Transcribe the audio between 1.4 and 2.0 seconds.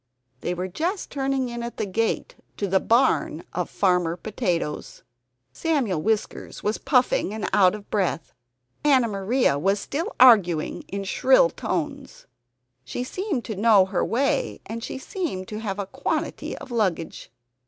in at the